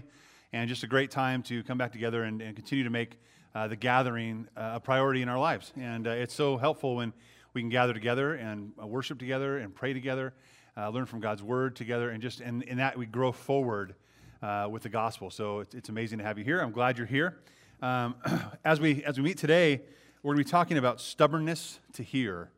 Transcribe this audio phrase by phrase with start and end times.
[0.00, 0.12] family,
[0.52, 3.18] and just a great time to come back together and, and continue to make
[3.54, 5.72] uh, the gathering uh, a priority in our lives.
[5.76, 7.12] And uh, it's so helpful when
[7.54, 10.34] we can gather together and uh, worship together and pray together,
[10.76, 13.94] uh, learn from God's word together, and just and in that we grow forward
[14.42, 15.30] uh, with the gospel.
[15.30, 16.60] So it's, it's, amazing to have you here.
[16.60, 17.38] I'm glad you're here.
[17.80, 18.16] Um,
[18.64, 19.82] as we as we meet today,
[20.22, 22.50] we're going to be talking about stubbornness to hear,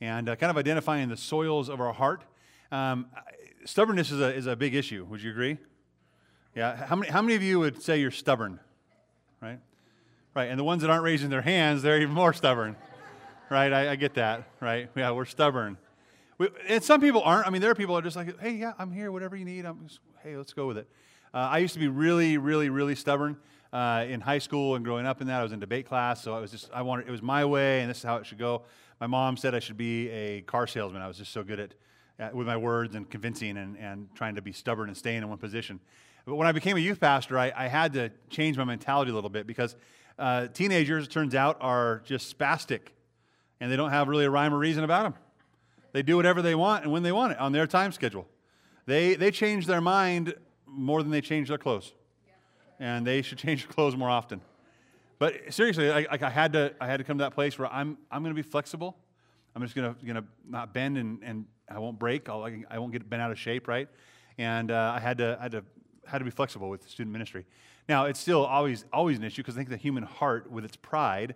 [0.00, 2.24] and kind of identifying the soils of our heart.
[2.72, 3.06] Um,
[3.64, 5.06] stubbornness is a, is a big issue.
[5.08, 5.58] Would you agree?
[6.58, 6.86] Yeah.
[6.86, 8.58] How many, how many of you would say you're stubborn?
[9.40, 9.60] Right?
[10.34, 10.50] Right.
[10.50, 12.74] And the ones that aren't raising their hands, they're even more stubborn.
[13.48, 13.72] right?
[13.72, 14.42] I, I, get that.
[14.58, 14.90] Right?
[14.96, 15.76] Yeah, we're stubborn.
[16.36, 17.46] We, and some people aren't.
[17.46, 19.44] I mean, there are people that are just like, hey, yeah, I'm here, whatever you
[19.44, 19.66] need.
[19.66, 20.88] I'm just, hey, let's go with it.
[21.32, 23.36] Uh, I used to be really, really, really stubborn
[23.72, 25.38] uh, in high school and growing up in that.
[25.38, 27.82] I was in debate class, so I was just, I wanted, it was my way,
[27.82, 28.62] and this is how it should go.
[29.00, 31.02] My mom said I should be a car salesman.
[31.02, 31.74] I was just so good at
[32.18, 35.28] uh, with my words and convincing and, and trying to be stubborn and staying in
[35.28, 35.78] one position.
[36.28, 39.14] But when I became a youth pastor, I, I had to change my mentality a
[39.14, 39.76] little bit because
[40.18, 42.80] uh, teenagers, it turns out, are just spastic
[43.60, 45.14] and they don't have really a rhyme or reason about them.
[45.92, 48.28] They do whatever they want and when they want it on their time schedule.
[48.84, 50.34] They, they change their mind
[50.66, 51.94] more than they change their clothes.
[52.78, 54.42] And they should change their clothes more often.
[55.18, 57.96] But seriously, I, I, had, to, I had to come to that place where I'm,
[58.10, 58.98] I'm going to be flexible.
[59.56, 62.28] I'm just going to not bend and, and I won't break.
[62.28, 63.88] I'll, I won't get bent out of shape, right?
[64.36, 65.64] And uh, I had to, I had to
[66.08, 67.44] had to be flexible with student ministry.
[67.88, 70.76] Now, it's still always always an issue because I think the human heart, with its
[70.76, 71.34] pride,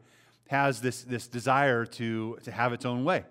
[0.48, 3.24] has this this desire to to have its own way,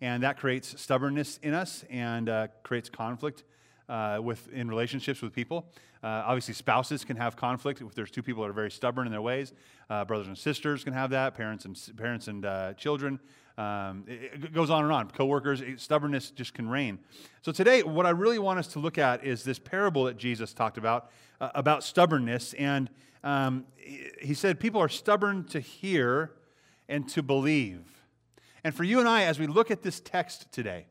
[0.00, 3.44] and that creates stubbornness in us and uh, creates conflict
[3.88, 5.66] uh, with in relationships with people.
[6.02, 9.12] Uh, obviously, spouses can have conflict if there's two people that are very stubborn in
[9.12, 9.52] their ways.
[9.88, 11.34] Uh, brothers and sisters can have that.
[11.34, 13.20] Parents and parents and uh, children.
[13.58, 15.10] Um, it, it, goes on and on.
[15.10, 16.98] Coworkers, it, stubbornness just can reign.
[17.42, 20.54] So today, what I really want us to look at is this parable that Jesus
[20.54, 22.88] talked about uh, about stubbornness, and
[23.24, 26.32] um, he said people are stubborn to hear
[26.88, 27.80] and to believe.
[28.64, 30.86] And for you and I, as we look at this text today,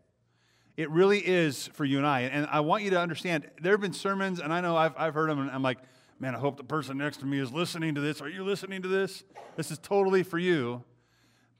[0.78, 2.22] it really is for you and I.
[2.22, 5.14] And I want you to understand there have been sermons, and I know I've, I've
[5.14, 5.78] heard them, and I'm like,
[6.20, 8.22] man, I hope the person next to me is listening to this.
[8.22, 9.24] Are you listening to this?
[9.56, 10.84] This is totally for you.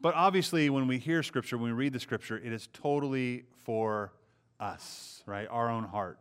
[0.02, 4.12] But obviously, when we hear Scripture, when we read the Scripture, it is totally for
[4.60, 5.48] us, right?
[5.50, 6.20] Our own heart.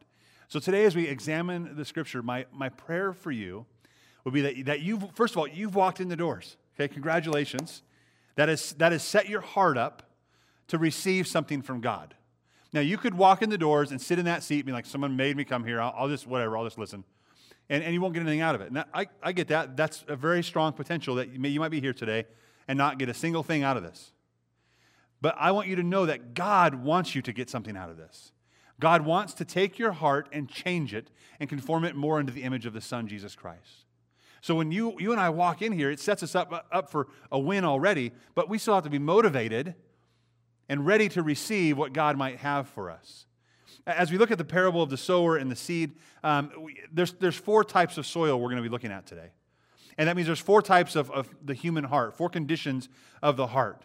[0.49, 3.65] So today, as we examine the Scripture, my, my prayer for you
[4.25, 6.57] would be that, that you've, first of all, you've walked in the doors.
[6.75, 7.83] Okay, congratulations.
[8.37, 10.03] That, is, that has set your heart up
[10.69, 12.15] to receive something from God.
[12.73, 14.87] Now, you could walk in the doors and sit in that seat and be like,
[14.87, 15.81] someone made me come here.
[15.81, 17.03] I'll, I'll just, whatever, I'll just listen.
[17.69, 18.73] And, and you won't get anything out of it.
[18.73, 19.77] Now, I, I get that.
[19.77, 22.27] That's a very strong potential that you, may, you might be here today
[22.71, 24.13] and not get a single thing out of this.
[25.21, 27.97] But I want you to know that God wants you to get something out of
[27.97, 28.31] this.
[28.79, 31.11] God wants to take your heart and change it
[31.41, 33.87] and conform it more into the image of the Son, Jesus Christ.
[34.41, 37.09] So when you, you and I walk in here, it sets us up, up for
[37.33, 39.75] a win already, but we still have to be motivated
[40.69, 43.27] and ready to receive what God might have for us.
[43.85, 45.91] As we look at the parable of the sower and the seed,
[46.23, 49.33] um, we, there's, there's four types of soil we're going to be looking at today.
[50.00, 52.88] And that means there's four types of, of the human heart, four conditions
[53.22, 53.84] of the heart.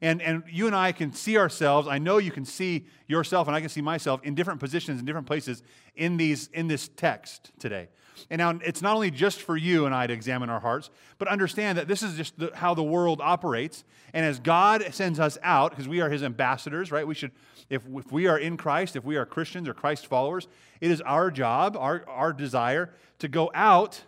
[0.00, 3.54] And, and you and I can see ourselves, I know you can see yourself, and
[3.54, 5.62] I can see myself in different positions, in different places
[5.94, 7.90] in, these, in this text today.
[8.30, 10.88] And now it's not only just for you and I to examine our hearts,
[11.18, 13.84] but understand that this is just the, how the world operates.
[14.14, 17.06] And as God sends us out, because we are his ambassadors, right?
[17.06, 17.32] We should,
[17.68, 20.48] if, if we are in Christ, if we are Christians or Christ followers,
[20.80, 24.04] it is our job, our, our desire to go out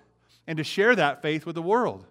[0.53, 2.05] and to share that faith with the world.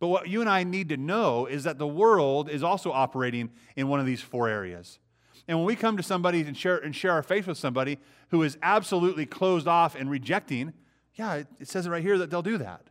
[0.00, 3.48] But what you and I need to know is that the world is also operating
[3.76, 4.98] in one of these four areas.
[5.46, 7.98] And when we come to somebody and share, and share our faith with somebody
[8.30, 10.72] who is absolutely closed off and rejecting,
[11.14, 12.82] yeah, it, it says it right here that they'll do that.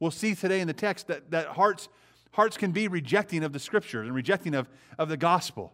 [0.00, 1.88] We'll see today in the text that, that hearts,
[2.32, 5.72] hearts can be rejecting of the scriptures and rejecting of, of the gospel.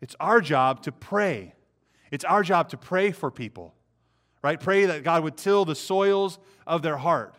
[0.00, 1.56] It's our job to pray.
[2.12, 3.74] It's our job to pray for people,
[4.40, 4.60] right?
[4.60, 7.34] Pray that God would till the soils of their heart,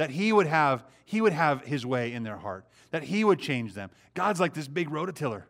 [0.00, 3.38] that He would have, he would have His way in their heart, that He would
[3.38, 3.90] change them.
[4.14, 5.42] God's like this big rototiller.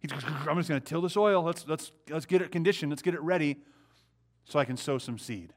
[0.00, 1.40] He's, I'm just going to till the soil.
[1.44, 2.90] Let's, let's, let's get it conditioned.
[2.90, 3.58] Let's get it ready
[4.44, 5.52] so I can sow some seed.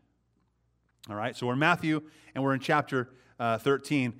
[1.10, 2.04] All right, so we're in Matthew
[2.36, 4.14] and we're in chapter uh, 13.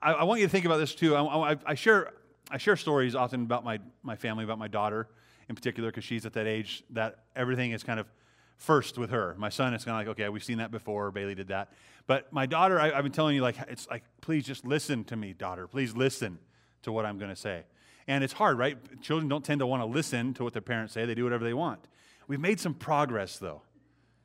[0.00, 1.16] I, I, want you to think about this too.
[1.16, 2.12] I, I, I, share,
[2.52, 5.08] I share stories often about my, my family, about my daughter
[5.48, 8.06] in particular, because she's at that age that everything is kind of
[8.58, 9.34] first with her.
[9.38, 11.10] My son is kind of like, okay, we've seen that before.
[11.10, 11.72] Bailey did that.
[12.06, 15.16] But my daughter, I, have been telling you, like, it's like, please just listen to
[15.16, 15.66] me, daughter.
[15.66, 16.38] Please listen
[16.82, 17.62] to what I'm going to say.
[18.06, 18.76] And it's hard, right?
[19.00, 21.44] Children don't tend to want to listen to what their parents say, they do whatever
[21.44, 21.86] they want.
[22.26, 23.62] We've made some progress, though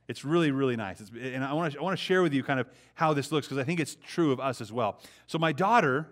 [0.07, 0.99] It's really, really nice.
[0.99, 3.31] It's, and I want to I want to share with you kind of how this
[3.31, 4.99] looks because I think it's true of us as well.
[5.27, 6.07] So my daughter,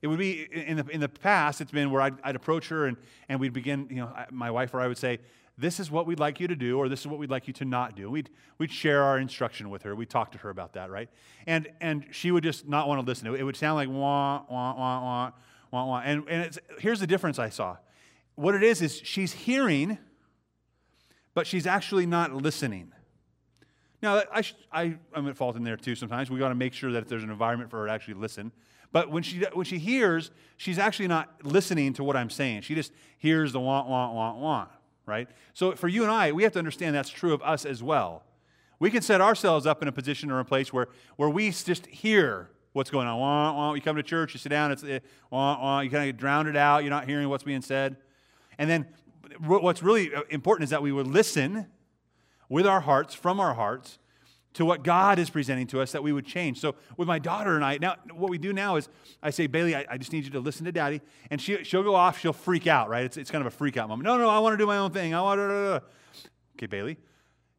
[0.00, 2.86] it would be in the, in the past, it's been where I'd, I'd approach her
[2.86, 2.96] and,
[3.28, 5.18] and we'd begin, you know, my wife or I would say,
[5.58, 7.52] this is what we'd like you to do, or this is what we'd like you
[7.54, 8.08] to not do.
[8.08, 9.96] We'd, we'd share our instruction with her.
[9.96, 11.10] We'd talk to her about that, right?
[11.48, 13.26] And, and she would just not want to listen.
[13.34, 15.32] It would sound like wah, wah, wah, wah,
[15.72, 16.02] wah, wah.
[16.04, 17.76] And, and here's the difference I saw.
[18.36, 19.98] What it is, is she's hearing,
[21.34, 22.92] but she's actually not listening.
[24.00, 26.30] Now, I, I, I'm at fault in there too sometimes.
[26.30, 28.52] We got to make sure that there's an environment for her to actually listen.
[28.92, 32.62] But when she, when she hears, she's actually not listening to what I'm saying.
[32.62, 34.70] She just hears the want, want, want, want,
[35.08, 35.28] right?
[35.54, 38.22] So for you and I, we have to understand that's true of us as well.
[38.78, 41.86] We can set ourselves up in a position or a place where, where we just
[41.86, 43.18] hear what's going on.
[43.18, 43.76] Want, want.
[43.76, 45.00] You come to church, you sit down, it's eh,
[45.30, 45.84] want, want.
[45.84, 46.84] You kind of drown it out.
[46.84, 47.96] You're not hearing what's being said.
[48.56, 48.86] And then
[49.44, 51.66] what's really uh, important is that we would listen
[52.48, 53.98] with our hearts, from our hearts,
[54.58, 56.58] to what God is presenting to us that we would change.
[56.58, 58.88] So with my daughter and I, now what we do now is
[59.22, 61.00] I say, Bailey, I, I just need you to listen to daddy.
[61.30, 63.04] And she, she'll go off, she'll freak out, right?
[63.04, 64.04] It's, it's kind of a freak out moment.
[64.04, 65.14] No, no, I want to do my own thing.
[65.14, 65.82] I want to.
[66.56, 66.96] Okay, Bailey,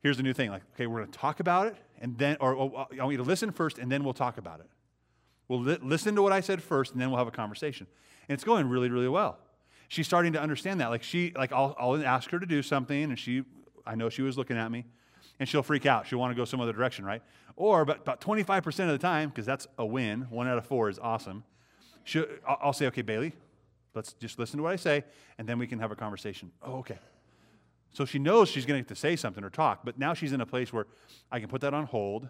[0.04, 0.50] here's the new thing.
[0.50, 3.18] Like, okay, we're going to talk about it, and then, or, or I want you
[3.20, 4.68] to listen first, and then we'll talk about it.
[5.48, 7.88] We'll li- listen to what I said first, and then we'll have a conversation.
[8.28, 9.40] And it's going really, really well.
[9.88, 10.90] She's starting to understand that.
[10.90, 13.44] Like she, like I'll, I'll ask her to do something, and she,
[13.86, 14.84] I know she was looking at me
[15.40, 16.06] and she'll freak out.
[16.06, 17.24] She'll want to go some other direction, right?
[17.56, 20.90] Or, but about 25% of the time, because that's a win, one out of four
[20.90, 21.44] is awesome,
[22.48, 23.34] I'll say, okay, Bailey,
[23.94, 25.04] let's just listen to what I say,
[25.38, 26.52] and then we can have a conversation.
[26.62, 26.98] Oh, okay.
[27.92, 30.34] So she knows she's going to get to say something or talk, but now she's
[30.34, 30.88] in a place where
[31.32, 32.28] I can put that on hold,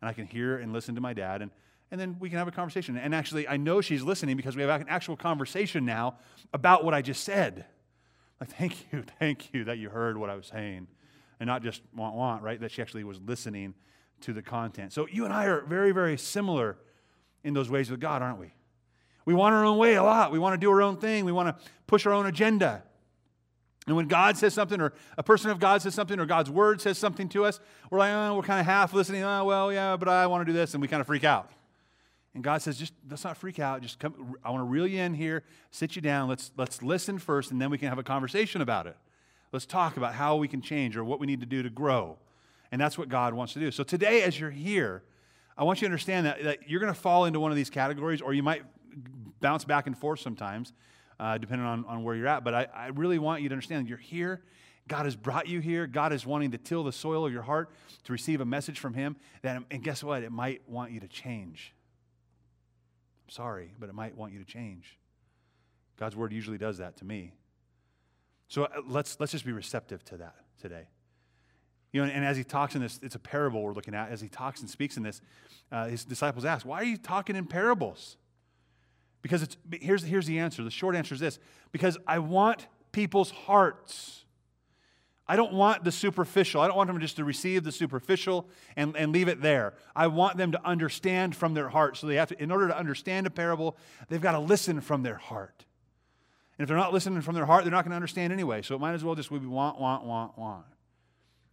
[0.00, 1.50] and I can hear and listen to my dad, and,
[1.90, 2.96] and then we can have a conversation.
[2.96, 6.18] And actually, I know she's listening because we have an actual conversation now
[6.52, 7.64] about what I just said.
[8.40, 10.86] Like, thank you, thank you that you heard what I was saying
[11.40, 12.60] and not just want, want, right?
[12.60, 13.74] That she actually was listening
[14.22, 14.92] to the content.
[14.92, 16.76] So you and I are very, very similar
[17.44, 18.52] in those ways with God, aren't we?
[19.24, 20.32] We want our own way a lot.
[20.32, 21.24] We want to do our own thing.
[21.24, 22.82] We want to push our own agenda.
[23.86, 26.80] And when God says something, or a person of God says something, or God's word
[26.80, 29.22] says something to us, we're like, oh, we're kind of half listening.
[29.22, 30.74] Oh, well, yeah, but I want to do this.
[30.74, 31.50] And we kind of freak out.
[32.34, 33.80] And God says, just let's not freak out.
[33.80, 34.34] Just come.
[34.44, 36.28] I want to reel you in here, sit you down.
[36.28, 38.96] Let's, let's listen first, and then we can have a conversation about it.
[39.52, 42.18] Let's talk about how we can change or what we need to do to grow.
[42.70, 43.70] And that's what God wants to do.
[43.70, 45.02] So today, as you're here,
[45.56, 47.70] I want you to understand that, that you're going to fall into one of these
[47.70, 48.62] categories, or you might
[49.40, 50.72] bounce back and forth sometimes,
[51.18, 52.44] uh, depending on, on where you're at.
[52.44, 54.42] But I, I really want you to understand you're here.
[54.86, 55.86] God has brought you here.
[55.86, 57.70] God is wanting to till the soil of your heart
[58.04, 59.16] to receive a message from Him.
[59.42, 60.22] That, and guess what?
[60.22, 61.74] It might want you to change.
[63.26, 64.98] I'm sorry, but it might want you to change.
[65.98, 67.32] God's word usually does that to me.
[68.48, 70.88] So uh, let's, let's just be receptive to that today.
[71.92, 74.10] You know, and as he talks in this, it's a parable we're looking at.
[74.10, 75.20] As he talks and speaks in this,
[75.72, 78.16] uh, his disciples ask, Why are you talking in parables?
[79.22, 80.62] Because it's, here's, here's the answer.
[80.62, 81.38] The short answer is this
[81.72, 84.24] because I want people's hearts.
[85.26, 86.60] I don't want the superficial.
[86.60, 89.74] I don't want them just to receive the superficial and, and leave it there.
[89.94, 91.96] I want them to understand from their heart.
[91.98, 93.76] So they have to, in order to understand a parable,
[94.08, 95.66] they've got to listen from their heart.
[96.58, 98.62] And if they're not listening from their heart, they're not going to understand anyway.
[98.62, 100.66] So it might as well just be want, want, want, want.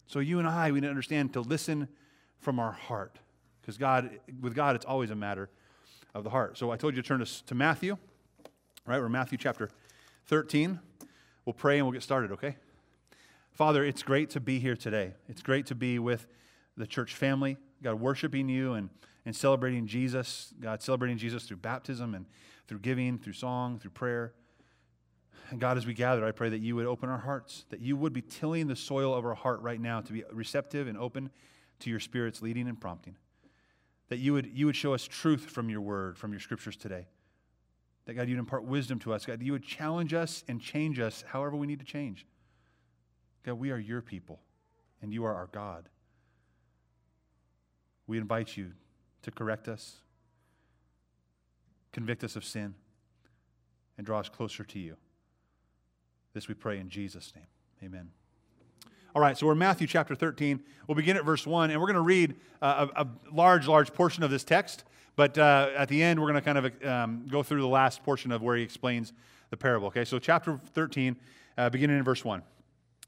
[0.06, 1.88] So you and I, we need to understand to listen
[2.38, 3.18] from our heart.
[3.60, 4.10] Because God,
[4.40, 5.48] with God, it's always a matter
[6.14, 6.58] of the heart.
[6.58, 7.96] So I told you to turn us to Matthew,
[8.84, 9.00] right?
[9.00, 9.70] We're Matthew chapter
[10.26, 10.80] 13.
[11.44, 12.56] We'll pray and we'll get started, okay?
[13.52, 15.14] Father, it's great to be here today.
[15.28, 16.26] It's great to be with
[16.76, 18.90] the church family, God, worshiping you and,
[19.24, 22.26] and celebrating Jesus, God, celebrating Jesus through baptism and
[22.66, 24.32] through giving, through song, through prayer.
[25.50, 27.96] And God, as we gather, I pray that you would open our hearts, that you
[27.96, 31.30] would be tilling the soil of our heart right now to be receptive and open
[31.80, 33.16] to your Spirit's leading and prompting.
[34.08, 37.06] That you would, you would show us truth from your word, from your scriptures today.
[38.06, 39.24] That, God, you'd impart wisdom to us.
[39.24, 42.26] God, you would challenge us and change us however we need to change.
[43.44, 44.40] God, we are your people,
[45.02, 45.88] and you are our God.
[48.08, 48.72] We invite you
[49.22, 49.96] to correct us,
[51.92, 52.74] convict us of sin,
[53.96, 54.96] and draw us closer to you.
[56.36, 57.46] This we pray in Jesus' name.
[57.82, 58.10] Amen.
[59.14, 60.62] All right, so we're in Matthew chapter 13.
[60.86, 63.94] We'll begin at verse 1, and we're going to read uh, a, a, large, large
[63.94, 64.84] portion of this text.
[65.16, 68.04] But uh, at the end, we're going to kind of um, go through the last
[68.04, 69.14] portion of where he explains
[69.48, 69.86] the parable.
[69.86, 71.16] Okay, so chapter 13,
[71.56, 72.42] uh, beginning in verse 1.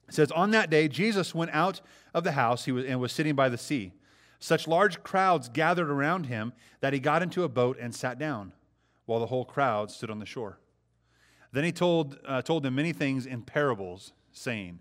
[0.08, 1.82] It says, On that day, Jesus went out
[2.14, 3.92] of the house he was, and was sitting by the sea.
[4.38, 8.54] Such large crowds gathered around him that he got into a boat and sat down,
[9.04, 10.58] while the whole crowd stood on the shore.
[11.52, 14.80] Then he told, uh, told them many things in parables, saying,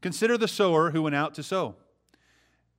[0.00, 1.74] Consider the sower who went out to sow.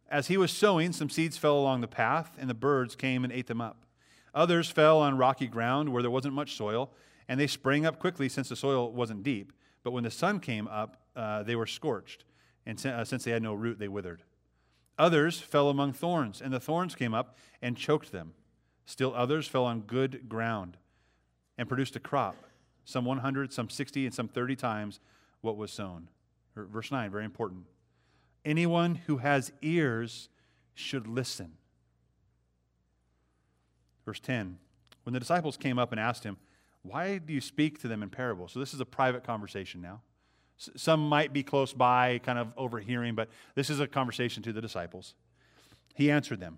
[0.10, 3.32] As he was sowing, some seeds fell along the path, and the birds came and
[3.32, 3.86] ate them up.
[4.34, 6.92] Others fell on rocky ground where there wasn't much soil,
[7.28, 9.54] and they sprang up quickly since the soil wasn't deep.
[9.84, 12.26] But when the sun came up, uh, they were scorched,
[12.66, 14.24] and uh, since they had no root, they withered.
[14.98, 18.34] Others fell among thorns, and the thorns came up and choked them.
[18.86, 20.78] Still others fell on good ground
[21.58, 22.36] and produced a crop,
[22.90, 25.00] some 100, some 60, and some 30 times
[25.42, 26.10] what was sown.
[26.56, 27.66] Verse 9, very important.
[28.44, 30.30] Anyone who has ears
[30.74, 31.54] should listen.
[34.06, 34.58] Verse 10
[35.04, 36.38] When the disciples came up and asked him,
[36.82, 38.54] Why do you speak to them in parables?
[38.54, 40.02] So this is a private conversation now.
[40.58, 44.60] Some might be close by, kind of overhearing, but this is a conversation to the
[44.60, 45.14] disciples.
[45.96, 46.58] He answered them.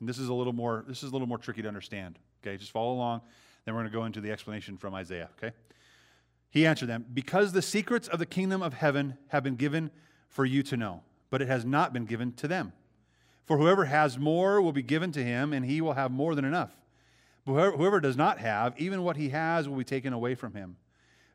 [0.00, 2.18] And this is a little more, this is a little more tricky to understand.
[2.42, 3.20] Okay, just follow along.
[3.68, 5.28] Then we're going to go into the explanation from Isaiah.
[5.36, 5.54] Okay?
[6.48, 9.90] He answered them, Because the secrets of the kingdom of heaven have been given
[10.30, 12.72] for you to know, but it has not been given to them.
[13.44, 16.46] For whoever has more will be given to him, and he will have more than
[16.46, 16.70] enough.
[17.44, 20.54] But whoever, whoever does not have, even what he has will be taken away from
[20.54, 20.78] him.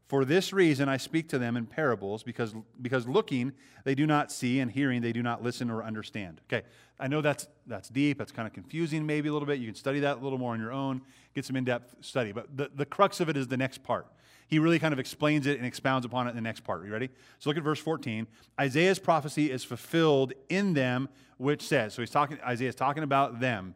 [0.08, 4.32] For this reason I speak to them in parables, because, because looking they do not
[4.32, 6.42] see, and hearing they do not listen or understand.
[6.48, 6.66] Okay,
[7.00, 9.60] I know that's, that's deep, that's kind of confusing maybe a little bit.
[9.60, 11.02] You can study that a little more on your own,
[11.34, 12.32] get some in depth study.
[12.32, 14.08] But the, the crux of it is the next part
[14.54, 16.82] he really kind of explains it and expounds upon it in the next part.
[16.82, 17.10] Are you ready?
[17.40, 18.28] So look at verse 14.
[18.60, 23.74] Isaiah's prophecy is fulfilled in them, which says, so he's talking, Isaiah's talking about them.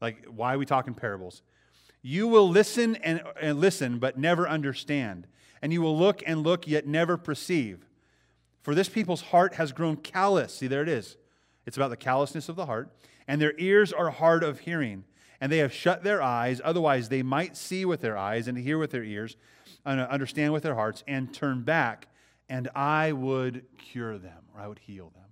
[0.00, 1.42] Like, why are we talking parables?
[2.02, 5.26] You will listen and, and listen, but never understand.
[5.62, 7.86] And you will look and look, yet never perceive.
[8.62, 10.54] For this people's heart has grown callous.
[10.54, 11.16] See, there it is.
[11.66, 12.90] It's about the callousness of the heart.
[13.28, 15.04] And their ears are hard of hearing.
[15.40, 18.76] And they have shut their eyes, otherwise they might see with their eyes and hear
[18.76, 19.36] with their ears
[19.84, 22.08] and uh, understand with their hearts and turn back,
[22.48, 25.24] and I would cure them or I would heal them.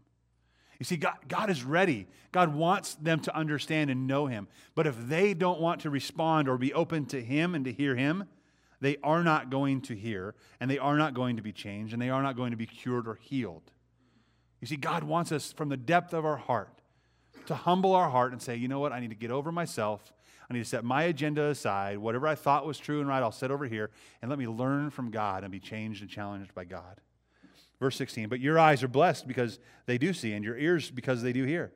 [0.79, 2.07] You see, God, God is ready.
[2.31, 4.47] God wants them to understand and know Him.
[4.75, 7.97] But if they don't want to respond or be open to Him and to hear
[7.97, 8.25] Him,
[8.81, 12.01] they are not going to hear, and they are not going to be changed, and
[12.01, 13.71] they are not going to be cured or healed.
[14.61, 16.81] You see, God wants us from the depth of our heart
[17.47, 20.13] to humble our heart and say, you know what, I need to get over myself
[20.51, 21.99] I need to set my agenda aside.
[21.99, 23.91] Whatever I thought was true and right, I'll set over here
[24.23, 27.01] and let me learn from God and be changed and challenged by God.
[27.79, 31.23] Verse 16, but your eyes are blessed because they do see, and your ears because
[31.23, 31.73] they do hear.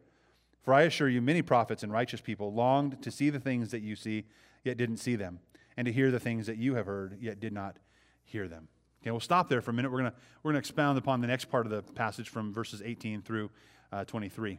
[0.62, 3.82] For I assure you, many prophets and righteous people longed to see the things that
[3.82, 4.24] you see,
[4.64, 5.38] yet didn't see them,
[5.76, 7.76] and to hear the things that you have heard, yet did not
[8.24, 8.68] hear them.
[9.02, 9.90] Okay, we'll stop there for a minute.
[9.90, 10.12] We're going
[10.42, 13.50] we're to expound upon the next part of the passage from verses 18 through
[13.92, 14.58] uh, 23.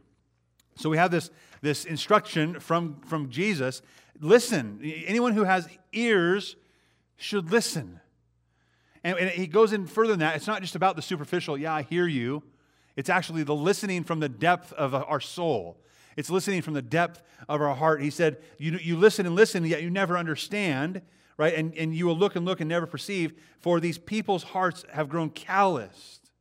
[0.75, 1.29] So we have this,
[1.61, 3.81] this instruction from, from Jesus
[4.19, 4.79] listen.
[5.05, 6.55] Anyone who has ears
[7.15, 7.99] should listen.
[9.03, 10.35] And, and he goes in further than that.
[10.35, 12.43] It's not just about the superficial, yeah, I hear you.
[12.95, 15.77] It's actually the listening from the depth of our soul.
[16.15, 18.01] It's listening from the depth of our heart.
[18.01, 21.01] He said, You, you listen and listen, yet you never understand,
[21.37, 21.53] right?
[21.53, 25.09] And, and you will look and look and never perceive, for these people's hearts have
[25.09, 26.31] grown calloused.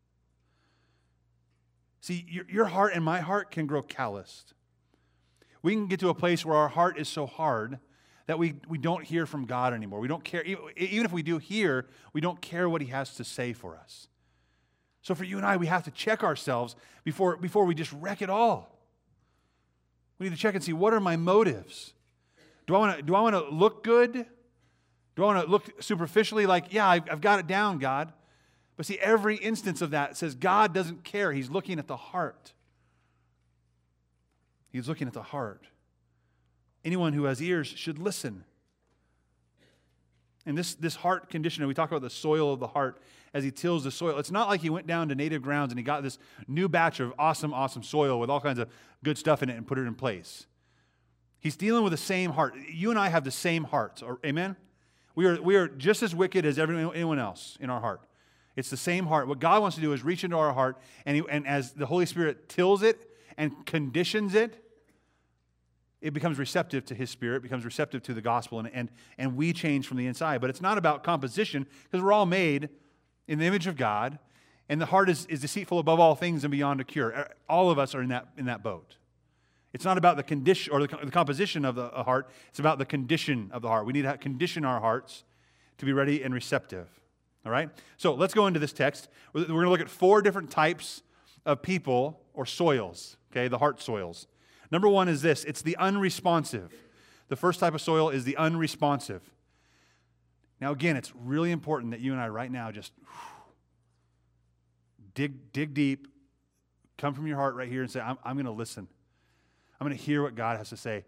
[2.01, 4.55] See, your, your heart and my heart can grow calloused.
[5.63, 7.79] We can get to a place where our heart is so hard
[8.27, 10.01] that we, we don't hear from God anymore.
[10.01, 10.45] We don't care.
[10.45, 14.09] Even if we do hear, we don't care what He has to say for us.
[15.03, 18.23] So for you and I, we have to check ourselves before, before we just wreck
[18.23, 18.73] it all.
[20.19, 21.95] We need to check and see what are my motives?
[22.67, 24.27] Do I want to, do I want to look good?
[25.15, 28.13] Do I want to look superficially like, yeah, I've, I've got it down, God?
[28.77, 31.33] But see, every instance of that says God doesn't care.
[31.33, 32.53] He's looking at the heart.
[34.71, 35.67] He's looking at the heart.
[36.85, 38.45] Anyone who has ears should listen.
[40.47, 43.01] And this, this heart condition, we talk about the soil of the heart
[43.35, 44.19] as he tills the soil.
[44.19, 47.01] It's not like he went down to native grounds and he got this new batch
[47.01, 48.69] of awesome, awesome soil with all kinds of
[49.03, 50.47] good stuff in it and put it in place.
[51.41, 52.55] He's dealing with the same heart.
[52.71, 54.03] You and I have the same hearts.
[54.25, 54.57] Amen?
[55.15, 58.03] We are, we are just as wicked as everyone, anyone else in our heart.
[58.55, 59.29] It's the same heart.
[59.29, 61.87] What God wants to do is reach into our heart, and, he, and as the
[61.87, 64.59] Holy Spirit tills it and conditions it,
[66.03, 69.53] it becomes receptive to His Spirit, becomes receptive to the gospel, and, and, and we
[69.53, 70.41] change from the inside.
[70.41, 72.69] But it's not about composition, because we're all made
[73.29, 74.19] in the image of God,
[74.69, 77.09] and the heart is, is deceitful above all things and beyond a cure.
[77.09, 78.97] Er, all of us are in that, in that boat.
[79.73, 82.85] It's not about the condition or the, the composition of the heart, it's about the
[82.85, 83.87] condition of the heart.
[83.87, 85.25] We need to condition our hearts
[85.79, 86.89] to be ready and receptive.
[87.45, 87.71] All right?
[87.97, 89.09] So let's go into this text.
[89.33, 91.03] We're going to look at four different types
[91.45, 94.27] of people or soils, okay, the heart soils.
[94.71, 96.73] Number one is this it's the unresponsive.
[97.29, 99.23] The first type of soil is the unresponsive.
[100.63, 102.93] Now, again, it's really important that you and I right now just
[105.15, 106.07] dig, dig deep,
[106.97, 108.87] come from your heart right here and say, I'm, I'm going to listen.
[109.81, 111.05] I'm going to hear what God has to say.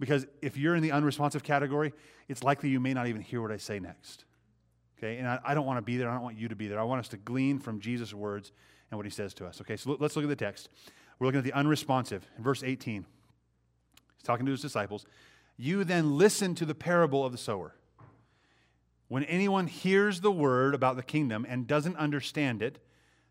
[0.00, 1.92] Because if you're in the unresponsive category,
[2.26, 4.24] it's likely you may not even hear what I say next.
[4.98, 5.18] Okay?
[5.18, 6.10] And I, I don't want to be there.
[6.10, 6.80] I don't want you to be there.
[6.80, 8.50] I want us to glean from Jesus' words
[8.90, 9.60] and what he says to us.
[9.60, 10.68] Okay, so let's look at the text.
[11.20, 13.06] We're looking at the unresponsive in verse 18.
[14.16, 15.06] He's talking to his disciples.
[15.56, 17.76] You then listen to the parable of the sower.
[19.08, 22.78] When anyone hears the word about the kingdom and doesn't understand it,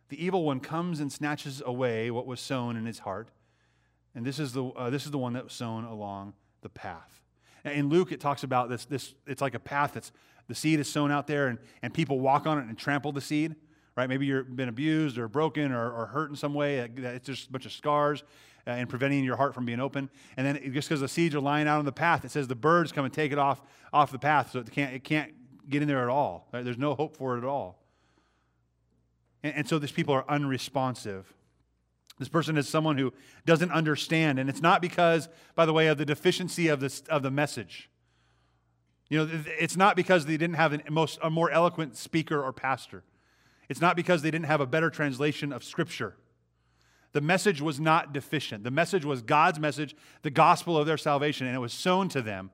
[0.10, 3.30] the evil one comes and snatches away what was sown in his heart.
[4.14, 7.22] And this is the, uh, this is the one that was sown along the path.
[7.66, 10.12] In Luke, it talks about this, this it's like a path that's
[10.48, 13.22] the seed is sown out there and, and people walk on it and trample the
[13.22, 13.56] seed,
[13.98, 14.08] right?
[14.08, 16.78] Maybe you've been abused or broken or, or hurt in some way.
[16.78, 18.24] It's just a bunch of scars
[18.68, 20.10] uh, and preventing your heart from being open.
[20.38, 22.56] And then just because the seeds are lying out on the path, it says the
[22.56, 25.34] birds come and take it off, off the path so it can't, it can't
[25.70, 26.48] get in there at all.
[26.52, 26.64] Right?
[26.64, 27.80] There's no hope for it at all.
[29.44, 31.34] And, and so these people are unresponsive.
[32.18, 33.14] This person is someone who
[33.46, 37.24] doesn't understand, and it's not because, by the way, of the deficiency of, this, of
[37.24, 37.90] the message.
[39.10, 42.54] You know, it's not because they didn't have a, most, a more eloquent speaker or
[42.54, 43.04] pastor.
[43.68, 46.16] It's not because they didn't have a better translation of Scripture.
[47.12, 48.64] The message was not deficient.
[48.64, 52.22] The message was God's message, the gospel of their salvation, and it was sown to
[52.22, 52.52] them,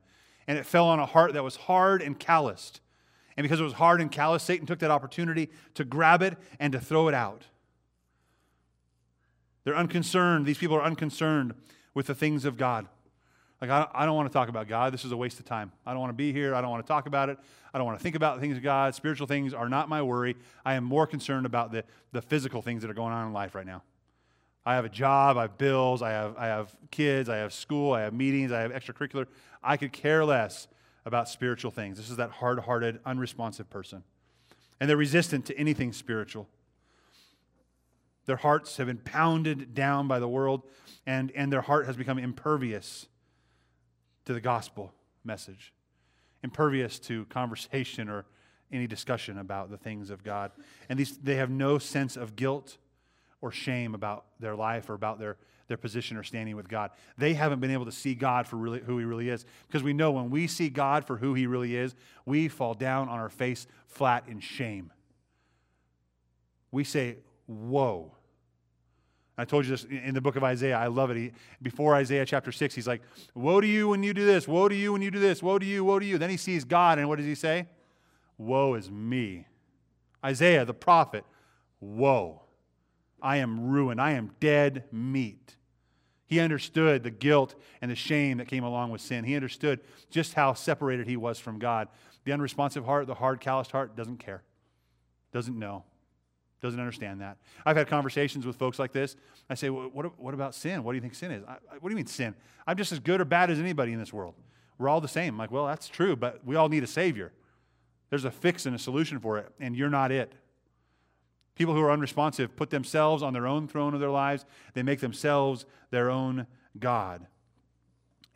[0.48, 2.82] and it fell on a heart that was hard and calloused.
[3.38, 6.73] And because it was hard and callous, Satan took that opportunity to grab it and
[6.73, 7.45] to throw it out.
[9.63, 10.45] They're unconcerned.
[10.45, 11.53] These people are unconcerned
[11.93, 12.88] with the things of God.
[13.61, 14.91] Like, I, don't want to talk about God.
[14.91, 15.71] This is a waste of time.
[15.85, 16.55] I don't want to be here.
[16.55, 17.38] I don't want to talk about it.
[17.71, 18.95] I don't want to think about the things of God.
[18.95, 20.35] Spiritual things are not my worry.
[20.65, 23.53] I am more concerned about the, the physical things that are going on in life
[23.53, 23.83] right now.
[24.65, 27.93] I have a job, I have bills, I have, I have kids, I have school,
[27.93, 29.27] I have meetings, I have extracurricular.
[29.63, 30.67] I could care less
[31.05, 31.98] about spiritual things.
[31.98, 34.03] This is that hard hearted, unresponsive person.
[34.79, 36.48] And they're resistant to anything spiritual.
[38.25, 40.63] Their hearts have been pounded down by the world,
[41.05, 43.08] and, and their heart has become impervious
[44.25, 44.93] to the gospel
[45.24, 45.74] message,
[46.43, 48.25] impervious to conversation or
[48.71, 50.52] any discussion about the things of God.
[50.88, 52.78] And these, they have no sense of guilt
[53.41, 56.91] or shame about their life or about their, their position or standing with God.
[57.17, 59.45] They haven't been able to see God for really, who He really is.
[59.67, 63.10] Because we know when we see God for who He really is, we fall down
[63.10, 64.91] on our face flat in shame.
[66.71, 68.13] We say, Woe.
[69.38, 70.77] I told you this in the book of Isaiah.
[70.77, 71.17] I love it.
[71.17, 73.01] He, before Isaiah chapter 6, he's like,
[73.34, 74.47] Woe to you when you do this.
[74.47, 75.41] Woe to you when you do this.
[75.41, 75.84] Woe to you.
[75.84, 76.17] Woe to you.
[76.17, 77.67] Then he sees God, and what does he say?
[78.38, 79.47] Woe is me.
[80.23, 81.25] Isaiah, the prophet,
[81.80, 82.40] woe.
[83.21, 84.01] I am ruined.
[84.01, 85.55] I am dead meat.
[86.25, 89.25] He understood the guilt and the shame that came along with sin.
[89.25, 91.88] He understood just how separated he was from God.
[92.23, 94.43] The unresponsive heart, the hard, calloused heart, doesn't care,
[95.34, 95.84] doesn't know
[96.62, 97.38] doesn't understand that.
[97.65, 99.15] I've had conversations with folks like this.
[99.49, 100.84] I say, well, what, what about sin?
[100.84, 101.43] What do you think sin is?
[101.43, 102.36] I, what do you mean sin?
[102.65, 104.36] I'm just as good or bad as anybody in this world.
[104.77, 105.34] We're all the same.
[105.34, 107.34] I'm like, well, that's true, but we all need a Savior.
[108.10, 110.34] There's a fix and a solution for it, and you're not it.
[111.55, 114.99] People who are unresponsive put themselves on their own throne of their lives, they make
[114.99, 116.47] themselves their own
[116.79, 117.27] God.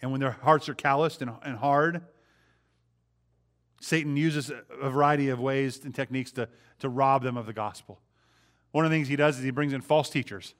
[0.01, 2.01] And when their hearts are calloused and, and hard,
[3.81, 4.51] Satan uses
[4.81, 6.49] a variety of ways and techniques to,
[6.79, 8.01] to rob them of the gospel.
[8.71, 10.53] One of the things he does is he brings in false teachers.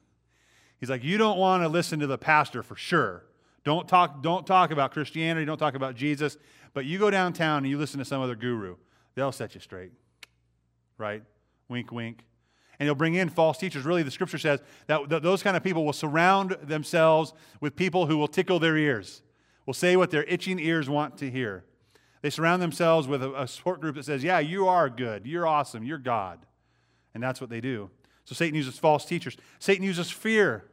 [0.78, 3.24] He's like, you don't want to listen to the pastor for sure.
[3.64, 6.36] Don't talk, don't talk about Christianity, don't talk about Jesus,
[6.72, 8.76] but you go downtown and you listen to some other guru.
[9.14, 9.92] They'll set you straight.
[10.98, 11.22] Right?
[11.68, 12.24] Wink, wink.
[12.78, 13.84] And he'll bring in false teachers.
[13.84, 18.18] Really, the scripture says that those kind of people will surround themselves with people who
[18.18, 19.22] will tickle their ears,
[19.64, 21.64] will say what their itching ears want to hear.
[22.22, 25.26] They surround themselves with a, a support group that says, Yeah, you are good.
[25.26, 25.84] You're awesome.
[25.84, 26.40] You're God.
[27.14, 27.90] And that's what they do.
[28.24, 29.36] So Satan uses false teachers.
[29.58, 30.64] Satan uses fear.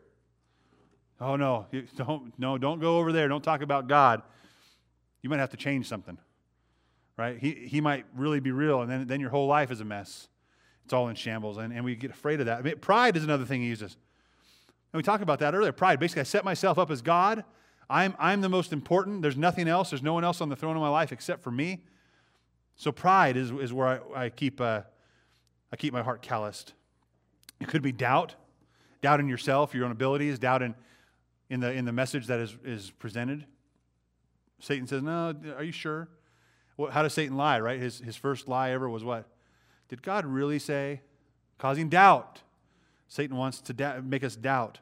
[1.21, 3.27] Oh no, don't no, don't go over there.
[3.27, 4.23] Don't talk about God.
[5.21, 6.17] You might have to change something.
[7.15, 7.37] Right?
[7.37, 10.27] He, he might really be real, and then, then your whole life is a mess.
[10.85, 12.59] It's all in shambles, and, and we get afraid of that.
[12.59, 13.95] I mean, pride is another thing he uses.
[14.91, 15.71] And we talked about that earlier.
[15.71, 15.99] Pride.
[15.99, 17.43] Basically, I set myself up as God.
[17.89, 19.21] I'm, I'm the most important.
[19.21, 19.89] There's nothing else.
[19.89, 21.83] There's no one else on the throne of my life except for me.
[22.75, 24.81] So pride is, is where I, I keep, uh,
[25.71, 26.73] I keep my heart calloused.
[27.59, 28.35] It could be doubt,
[29.01, 30.75] doubt in yourself, your own abilities, doubt in,
[31.49, 33.45] in, the, in the message that is, is presented.
[34.59, 36.07] Satan says, No, are you sure?
[36.77, 37.79] Well, how does Satan lie, right?
[37.79, 39.27] His, his first lie ever was what?
[39.93, 41.01] Did God really say?
[41.59, 42.41] Causing doubt.
[43.07, 44.79] Satan wants to da- make us doubt.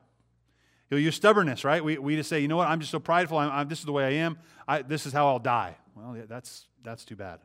[0.89, 1.83] He'll use stubbornness, right?
[1.83, 3.37] We, we just say, you know what, I'm just so prideful.
[3.37, 4.39] I'm, I'm, this is the way I am.
[4.69, 5.75] I, this is how I'll die.
[5.97, 7.39] Well, yeah, that's, that's too bad.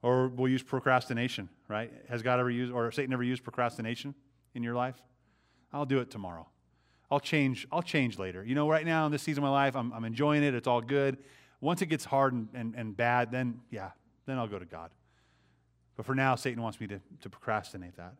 [0.00, 1.90] Or we'll use procrastination, right?
[2.08, 4.14] Has God ever used, or Satan ever used procrastination
[4.54, 5.02] in your life?
[5.72, 6.46] I'll do it tomorrow.
[7.10, 8.44] I'll change, I'll change later.
[8.44, 10.54] You know, right now in this season of my life, I'm, I'm enjoying it.
[10.54, 11.18] It's all good.
[11.60, 13.90] Once it gets hard and, and, and bad, then yeah,
[14.24, 14.92] then I'll go to God.
[15.96, 18.14] But for now, Satan wants me to, to procrastinate that.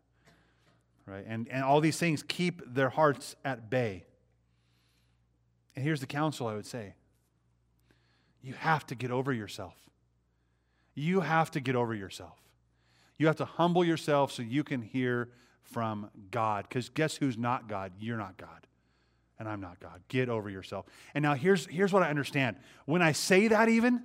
[1.06, 1.24] Right?
[1.26, 4.04] And, and all these things keep their hearts at bay.
[5.74, 6.94] And here's the counsel I would say
[8.42, 9.74] you have to get over yourself.
[10.94, 12.38] You have to get over yourself.
[13.16, 15.30] You have to humble yourself so you can hear
[15.62, 16.66] from God.
[16.68, 17.92] Because guess who's not God?
[17.98, 18.66] You're not God.
[19.38, 20.02] And I'm not God.
[20.08, 20.86] Get over yourself.
[21.14, 22.56] And now here's, here's what I understand.
[22.86, 24.04] When I say that, even,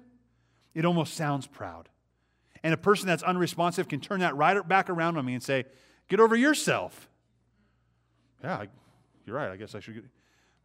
[0.74, 1.90] it almost sounds proud.
[2.64, 5.66] And a person that's unresponsive can turn that right back around on me and say,
[6.08, 7.08] Get over yourself.
[8.44, 8.66] Yeah,
[9.26, 9.52] you're right.
[9.52, 10.06] I guess I should get,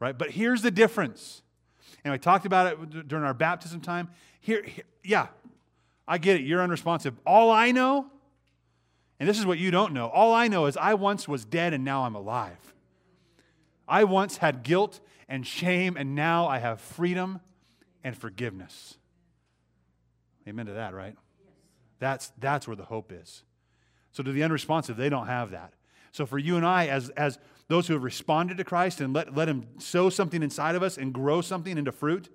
[0.01, 0.17] right?
[0.17, 1.43] But here's the difference.
[2.03, 4.09] And I talked about it during our baptism time.
[4.41, 5.27] Here, here yeah,
[6.09, 6.43] I get it.
[6.43, 7.15] You're unresponsive.
[7.27, 8.11] All I know
[9.19, 10.09] and this is what you don't know.
[10.09, 12.75] All I know is I once was dead and now I'm alive.
[13.87, 17.41] I once had guilt and shame and now I have freedom
[18.03, 18.99] and forgiveness.
[20.49, 21.17] Amen to that, right?
[21.99, 23.43] That's, that's where the hope is.
[24.13, 25.73] So, to the unresponsive, they don't have that.
[26.13, 29.35] So, for you and I, as, as those who have responded to Christ and let,
[29.35, 32.29] let Him sow something inside of us and grow something into fruit,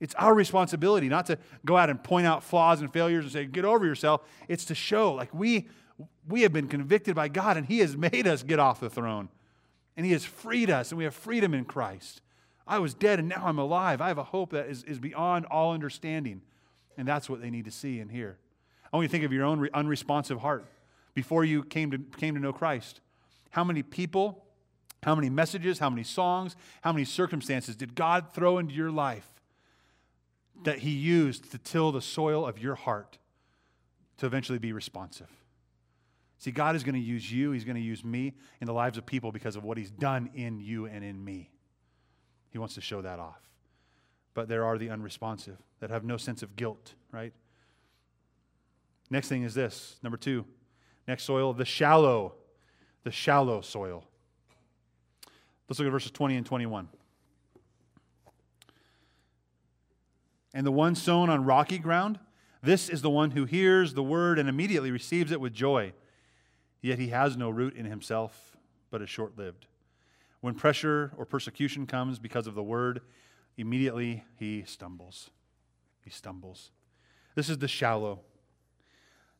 [0.00, 3.44] it's our responsibility not to go out and point out flaws and failures and say,
[3.44, 4.22] get over yourself.
[4.48, 5.68] It's to show, like, we,
[6.26, 9.28] we have been convicted by God and He has made us get off the throne.
[9.96, 12.22] And He has freed us, and we have freedom in Christ.
[12.66, 14.00] I was dead and now I'm alive.
[14.00, 16.42] I have a hope that is, is beyond all understanding.
[16.96, 18.38] And that's what they need to see and hear.
[18.92, 20.66] I want you to think of your own unresponsive heart
[21.14, 23.00] before you came to, came to know Christ.
[23.50, 24.44] How many people,
[25.02, 29.28] how many messages, how many songs, how many circumstances did God throw into your life
[30.64, 33.18] that He used to till the soil of your heart
[34.18, 35.30] to eventually be responsive?
[36.38, 38.98] See, God is going to use you, He's going to use me in the lives
[38.98, 41.50] of people because of what He's done in you and in me.
[42.50, 43.40] He wants to show that off.
[44.34, 47.32] But there are the unresponsive that have no sense of guilt, right?
[49.10, 50.44] Next thing is this number two,
[51.08, 52.34] next soil, the shallow,
[53.02, 54.04] the shallow soil.
[55.68, 56.88] Let's look at verses 20 and 21.
[60.54, 62.18] And the one sown on rocky ground,
[62.62, 65.92] this is the one who hears the word and immediately receives it with joy.
[66.82, 68.56] Yet he has no root in himself,
[68.90, 69.66] but is short lived.
[70.40, 73.00] When pressure or persecution comes because of the word,
[73.56, 75.30] immediately he stumbles.
[76.02, 76.70] He stumbles.
[77.34, 78.20] This is the shallow.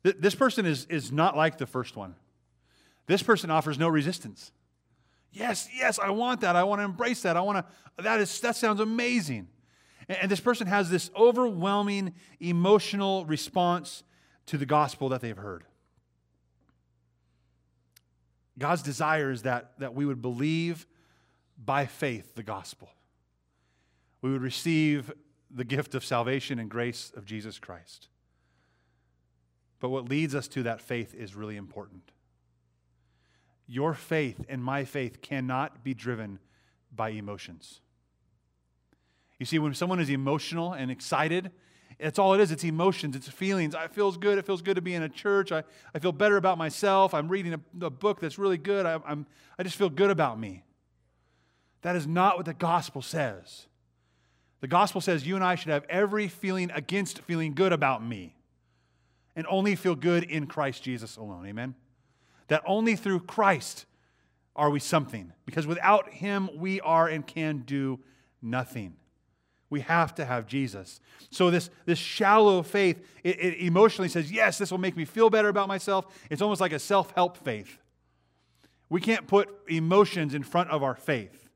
[0.03, 2.15] This person is, is not like the first one.
[3.05, 4.51] This person offers no resistance.
[5.31, 6.55] Yes, yes, I want that.
[6.55, 7.37] I want to embrace that.
[7.37, 9.47] I want to, that, is, that sounds amazing.
[10.07, 14.03] And, and this person has this overwhelming emotional response
[14.47, 15.63] to the gospel that they've heard.
[18.57, 20.85] God's desire is that, that we would believe
[21.63, 22.89] by faith the gospel.
[24.21, 25.11] We would receive
[25.49, 28.07] the gift of salvation and grace of Jesus Christ.
[29.81, 32.11] But what leads us to that faith is really important.
[33.67, 36.39] Your faith and my faith cannot be driven
[36.95, 37.81] by emotions.
[39.39, 41.51] You see, when someone is emotional and excited,
[41.99, 42.51] that's all it is.
[42.51, 43.73] It's emotions, it's feelings.
[43.73, 44.37] It feels good.
[44.37, 45.51] It feels good to be in a church.
[45.51, 45.63] I,
[45.95, 47.13] I feel better about myself.
[47.15, 48.85] I'm reading a, a book that's really good.
[48.85, 49.25] I, I'm,
[49.57, 50.63] I just feel good about me.
[51.81, 53.65] That is not what the gospel says.
[54.59, 58.35] The gospel says you and I should have every feeling against feeling good about me
[59.35, 61.45] and only feel good in Christ Jesus alone.
[61.45, 61.75] Amen?
[62.47, 63.85] That only through Christ
[64.55, 67.99] are we something because without Him we are and can do
[68.41, 68.95] nothing.
[69.69, 70.99] We have to have Jesus.
[71.29, 75.29] So, this, this shallow faith, it, it emotionally says, Yes, this will make me feel
[75.29, 76.05] better about myself.
[76.29, 77.77] It's almost like a self help faith.
[78.89, 81.49] We can't put emotions in front of our faith.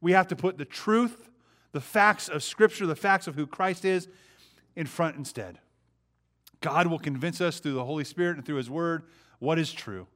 [0.00, 1.28] We have to put the truth,
[1.72, 4.06] the facts of Scripture, the facts of who Christ is,
[4.76, 5.58] in front instead.
[6.60, 9.04] God will convince us through the Holy Spirit and through His Word
[9.38, 10.06] what is true.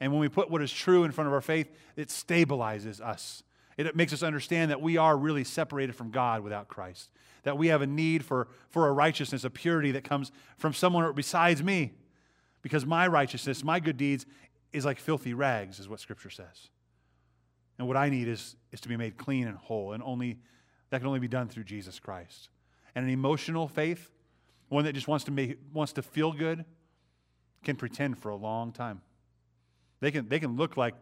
[0.00, 3.42] And when we put what is true in front of our faith, it stabilizes us
[3.86, 7.10] it makes us understand that we are really separated from God without Christ,
[7.44, 11.10] that we have a need for, for a righteousness, a purity that comes from someone
[11.14, 11.92] besides me,
[12.62, 14.26] because my righteousness, my good deeds,
[14.72, 16.68] is like filthy rags, is what Scripture says.
[17.78, 20.38] And what I need is, is to be made clean and whole, and only
[20.90, 22.50] that can only be done through Jesus Christ.
[22.94, 24.10] And an emotional faith,
[24.70, 26.64] one that just wants to make wants to feel good,
[27.62, 29.02] can pretend for a long time.
[30.00, 30.94] They can, they can look like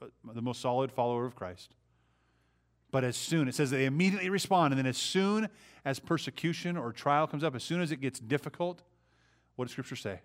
[0.00, 1.74] uh, the most solid follower of Christ.
[2.90, 4.72] But as soon, it says they immediately respond.
[4.72, 5.48] And then as soon
[5.84, 8.82] as persecution or trial comes up, as soon as it gets difficult,
[9.56, 10.20] what does Scripture say?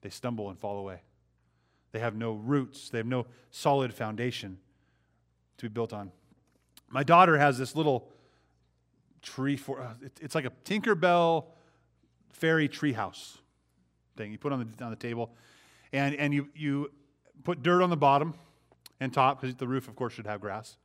[0.00, 1.02] They stumble and fall away.
[1.92, 4.58] They have no roots, they have no solid foundation
[5.58, 6.10] to be built on.
[6.90, 8.10] My daughter has this little
[9.22, 11.46] tree for uh, it's like a Tinkerbell
[12.30, 13.38] fairy tree house
[14.16, 14.32] thing.
[14.32, 15.30] You put on the on the table,
[15.92, 16.90] and and you you
[17.44, 18.34] put dirt on the bottom
[19.00, 20.76] and top because the roof, of course, should have grass,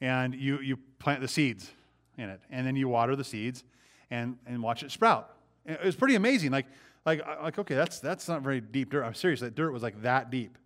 [0.00, 1.70] and you you plant the seeds
[2.18, 3.64] in it, and then you water the seeds,
[4.10, 5.30] and and watch it sprout.
[5.64, 6.50] It was pretty amazing.
[6.50, 6.66] Like
[7.04, 9.04] like uh, like okay, that's that's not very deep dirt.
[9.04, 9.40] I'm serious.
[9.40, 10.58] That dirt was like that deep.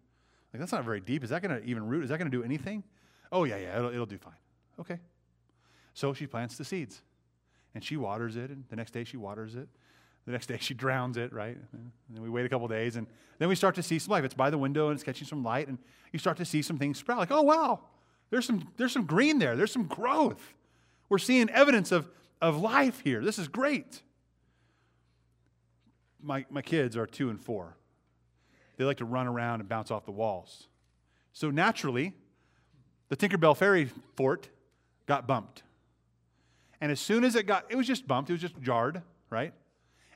[0.53, 1.23] Like that's not very deep.
[1.23, 2.03] Is that going to even root?
[2.03, 2.83] Is that going to do anything?
[3.31, 4.35] Oh yeah yeah, it'll, it'll do fine.
[4.81, 4.99] Okay.
[5.95, 7.03] So she plants the seeds
[7.75, 9.69] and she waters it, and the next day she waters it.
[10.31, 11.57] The next day she drowns it, right?
[11.73, 13.09] And then we wait a couple days, and
[13.41, 14.23] then we start to see some life.
[14.23, 15.77] It's by the window and it's catching some light, and
[16.13, 17.19] you start to see some things sprout.
[17.19, 17.81] Like, oh wow,
[18.31, 19.57] there's some there's some green there.
[19.57, 20.55] There's some growth.
[21.09, 22.09] We're seeing evidence of,
[22.41, 23.25] of life here.
[23.25, 24.03] This is great.
[26.23, 27.77] My, my kids are two and four.
[28.77, 30.69] They like to run around and bounce off the walls.
[31.33, 32.15] So naturally,
[33.09, 34.49] the Tinkerbell Fairy Fort
[35.07, 35.65] got bumped.
[36.81, 39.53] And as soon as it got, it was just bumped, it was just jarred, right?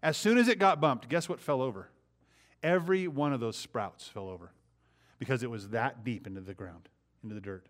[0.05, 1.89] As soon as it got bumped, guess what fell over?
[2.63, 4.53] Every one of those sprouts fell over
[5.19, 6.91] because it was that deep into the ground,
[7.23, 7.67] into the dirt.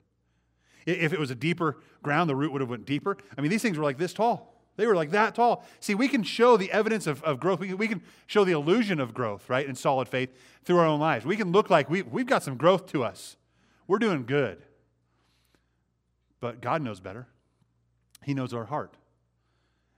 [0.85, 3.17] If it was a deeper ground, the root would have went deeper.
[3.39, 4.53] I mean, these things were like this tall.
[4.77, 5.65] They were like that tall.
[5.79, 7.61] See, we can show the evidence of, of growth.
[7.61, 10.31] We can, we can show the illusion of growth, right, in solid faith
[10.65, 11.25] through our own lives.
[11.25, 13.37] We can look like we, we've got some growth to us.
[13.87, 14.65] We're doing good.
[16.41, 17.29] But God knows better.
[18.25, 18.97] He knows our heart.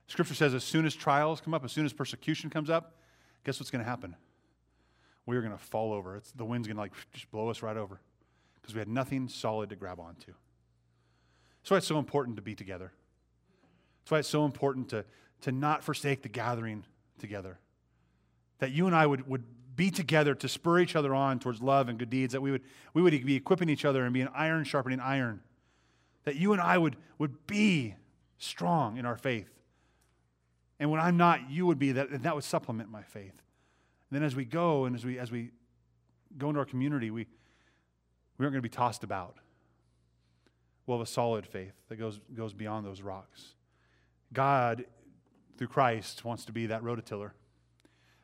[0.07, 2.95] Scripture says as soon as trials come up, as soon as persecution comes up,
[3.45, 4.14] guess what's going to happen?
[5.25, 6.16] We are going to fall over.
[6.16, 8.01] It's, the wind's going to like just blow us right over
[8.61, 10.33] because we had nothing solid to grab onto.
[11.62, 12.92] That's why it's so important to be together.
[14.03, 15.05] That's why it's so important to,
[15.42, 16.85] to not forsake the gathering
[17.19, 17.59] together.
[18.61, 19.42] That you and I would, would
[19.75, 22.62] be together to spur each other on towards love and good deeds, that we would,
[22.95, 25.40] we would be equipping each other and be an iron sharpening iron.
[26.25, 27.97] That you and I would, would be
[28.38, 29.56] strong in our faith.
[30.79, 33.43] And when I'm not, you would be that, and that would supplement my faith.
[34.11, 35.51] And then as we go and as we, as we
[36.37, 37.27] go into our community, we,
[38.39, 39.37] we aren't going to be tossed about.
[40.87, 43.55] We'll have a solid faith that goes, goes beyond those rocks.
[44.33, 44.85] God,
[45.57, 47.31] through Christ, wants to be that rototiller,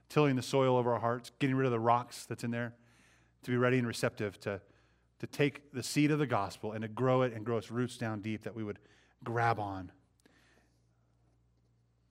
[0.09, 2.75] tilling the soil of our hearts, getting rid of the rocks that's in there,
[3.43, 4.61] to be ready and receptive to,
[5.19, 7.97] to take the seed of the gospel and to grow it and grow its roots
[7.97, 8.79] down deep that we would
[9.25, 9.91] grab on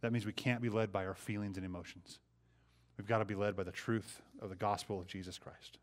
[0.01, 2.19] that means we can't be led by our feelings and emotions.
[2.97, 5.77] We've got to be led by the truth of the gospel of Jesus Christ.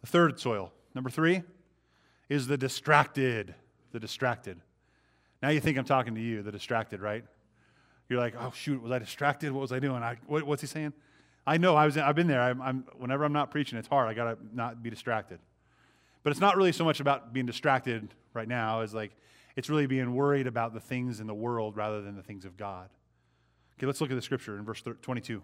[0.00, 1.42] The third soil, number three,
[2.28, 3.54] is the distracted.
[3.92, 4.60] The distracted.
[5.42, 7.24] Now you think I'm talking to you, the distracted, right?
[8.08, 9.52] You're like, oh shoot, was I distracted?
[9.52, 10.02] What was I doing?
[10.02, 10.92] I, what, what's he saying?
[11.46, 11.96] I know I was.
[11.96, 12.42] I've been there.
[12.42, 14.08] I'm, I'm, whenever I'm not preaching, it's hard.
[14.08, 15.38] I gotta not be distracted.
[16.24, 19.12] But it's not really so much about being distracted right now as like
[19.56, 22.56] it's really being worried about the things in the world rather than the things of
[22.56, 22.90] God.
[23.78, 25.42] Okay, let's look at the scripture in verse 22.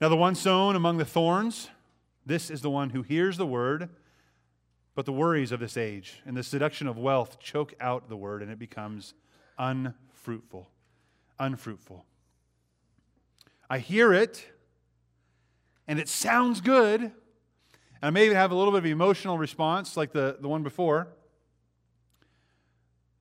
[0.00, 1.70] Now, the one sown among the thorns,
[2.24, 3.88] this is the one who hears the word,
[4.94, 8.42] but the worries of this age and the seduction of wealth choke out the word,
[8.42, 9.14] and it becomes
[9.58, 10.68] unfruitful.
[11.38, 12.04] Unfruitful.
[13.68, 14.46] I hear it,
[15.86, 17.00] and it sounds good.
[17.00, 17.12] And
[18.02, 21.08] I may even have a little bit of emotional response like the, the one before.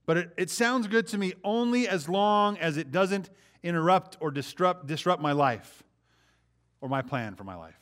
[0.06, 3.30] But it, it sounds good to me only as long as it doesn't
[3.64, 5.84] interrupt or disrupt, disrupt my life
[6.82, 7.80] or my plan for my life.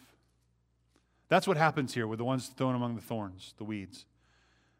[1.27, 4.05] That's what happens here with the ones thrown among the thorns, the weeds.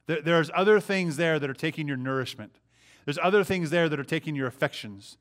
[0.05, 2.59] There, there's other things there that are taking your nourishment.
[3.05, 5.17] There's other things there that are taking your affections.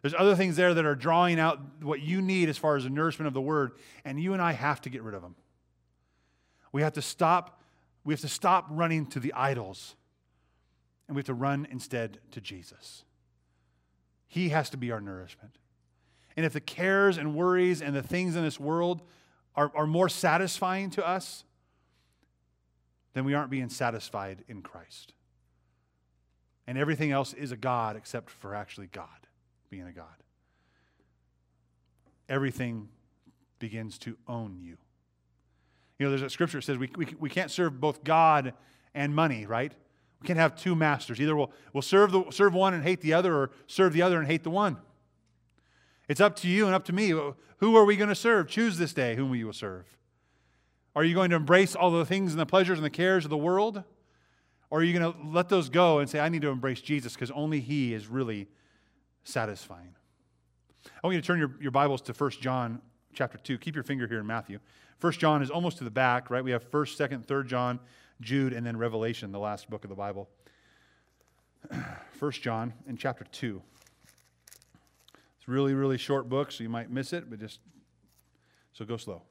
[0.00, 2.90] There's other things there that are drawing out what you need as far as the
[2.90, 3.72] nourishment of the word,
[4.04, 5.34] and you and I have to get rid of them.
[6.72, 7.60] We have to stop,
[8.04, 9.96] we have to stop running to the idols
[11.08, 13.04] and we have to run instead to Jesus.
[14.26, 15.58] He has to be our nourishment.
[16.36, 19.02] And if the cares and worries and the things in this world
[19.54, 21.44] are, are more satisfying to us,
[23.14, 25.14] then we aren't being satisfied in Christ.
[26.66, 29.08] And everything else is a God except for actually God
[29.70, 30.04] being a God.
[32.28, 32.88] Everything
[33.58, 34.76] begins to own you.
[35.98, 38.52] You know, there's a scripture that says we, we, we can't serve both God
[38.94, 39.72] and money, right?
[40.20, 41.20] We can't have two masters.
[41.20, 44.18] Either we'll, we'll serve, the, serve one and hate the other, or serve the other
[44.18, 44.78] and hate the one.
[46.08, 47.10] It's up to you and up to me.
[47.10, 48.48] Who are we going to serve?
[48.48, 49.86] Choose this day whom you will serve.
[50.94, 53.30] Are you going to embrace all the things and the pleasures and the cares of
[53.30, 53.82] the world?
[54.70, 57.14] Or are you going to let those go and say, I need to embrace Jesus
[57.14, 58.48] because only He is really
[59.24, 59.94] satisfying?
[60.86, 62.80] I want you to turn your, your Bibles to 1 John
[63.12, 63.58] chapter 2.
[63.58, 64.58] Keep your finger here in Matthew.
[65.00, 66.42] 1 John is almost to the back, right?
[66.42, 67.80] We have 1st, 2nd, 3rd John,
[68.20, 70.28] Jude, and then Revelation, the last book of the Bible.
[72.18, 73.62] 1 John in chapter 2.
[75.38, 77.60] It's really, really short book, so you might miss it, but just
[78.72, 79.22] so go slow.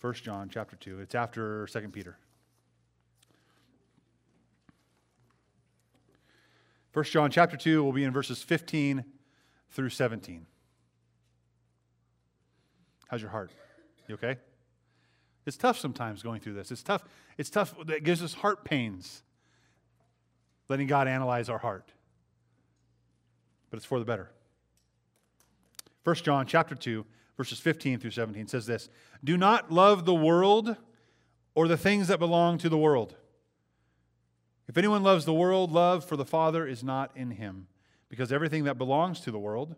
[0.00, 1.00] 1 John chapter 2.
[1.00, 2.18] It's after 2 Peter.
[6.92, 9.04] 1 John chapter 2 will be in verses 15
[9.70, 10.46] through 17.
[13.08, 13.50] How's your heart?
[14.06, 14.36] You okay?
[15.48, 16.70] It's tough sometimes going through this.
[16.70, 17.02] It's tough.
[17.38, 17.74] It's tough.
[17.88, 19.22] It gives us heart pains
[20.68, 21.90] letting God analyze our heart.
[23.70, 24.30] But it's for the better.
[26.04, 27.04] 1 John chapter 2
[27.38, 28.90] verses 15 through 17 says this,
[29.24, 30.76] "Do not love the world
[31.54, 33.16] or the things that belong to the world.
[34.68, 37.68] If anyone loves the world, love for the Father is not in him,
[38.08, 39.76] because everything that belongs to the world,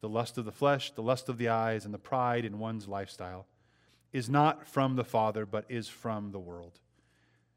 [0.00, 2.88] the lust of the flesh, the lust of the eyes, and the pride in one's
[2.88, 3.46] lifestyle,
[4.12, 6.80] is not from the Father, but is from the world.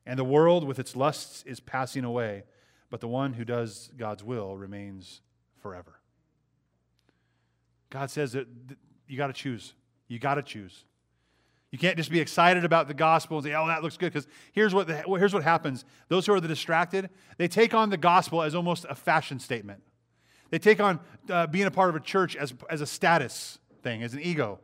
[0.06, 2.44] And the world with its lusts is passing away,
[2.90, 5.22] but the one who does God's will remains
[5.62, 6.00] forever.
[7.90, 8.48] God says that
[9.08, 9.74] you got to choose.
[10.08, 10.86] You got to choose.
[11.72, 14.14] You can't just be excited about the gospel and say, oh, that looks good.
[14.14, 17.98] Because here's what, here's what happens those who are the distracted, they take on the
[17.98, 19.82] gospel as almost a fashion statement.
[20.52, 24.04] They take on uh, being a part of a church as, as a status thing,
[24.04, 24.60] as an ego.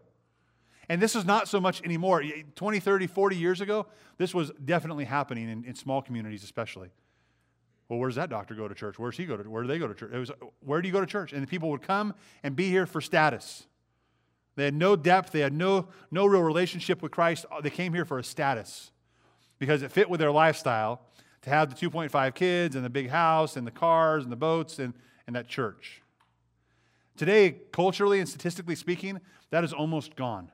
[0.91, 2.21] And this is not so much anymore.
[2.56, 3.86] 20, 30, 40 years ago,
[4.17, 6.89] this was definitely happening in, in small communities, especially.
[7.88, 8.99] Well, where does that doctor go to church?
[8.99, 9.49] Where does he go to?
[9.49, 10.12] Where do they go to church?
[10.13, 11.32] It was, where do you go to church?
[11.32, 13.67] And the people would come and be here for status.
[14.58, 15.32] They had no depth.
[15.32, 17.45] They had no, no real relationship with Christ.
[17.49, 18.91] Uh, they came here for a status
[19.60, 21.04] because it fit with their lifestyle
[21.43, 24.77] to have the 2.5 kids and the big house and the cars and the boats
[24.77, 24.93] and,
[25.25, 26.01] and that church.
[27.15, 30.51] Today, culturally and statistically speaking, that is almost gone.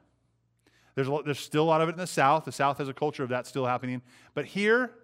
[0.98, 2.46] There's, a, there's still a lot of it in the South.
[2.46, 4.02] The South has a culture of that still happening.
[4.34, 4.96] But here,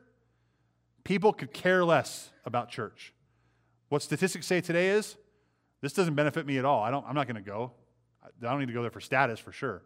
[1.04, 3.14] people could care less about church.
[3.90, 5.18] What statistics say today is
[5.82, 6.82] this doesn't benefit me at all.
[6.82, 7.74] I don't, I'm not going to go.
[8.24, 9.84] I don't need to go there for status for sure.